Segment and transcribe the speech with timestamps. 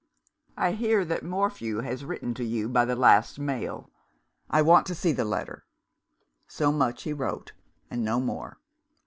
[0.57, 3.91] "I hear that Morphew has written to you by the last mail.
[4.49, 5.63] I want to see the letter."
[6.47, 7.53] So much he wrote,
[7.91, 8.57] and no more.